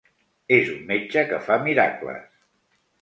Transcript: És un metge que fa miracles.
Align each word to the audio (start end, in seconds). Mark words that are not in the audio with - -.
És 0.57 0.71
un 0.75 0.79
metge 0.87 1.23
que 1.33 1.41
fa 1.49 1.59
miracles. 1.67 2.27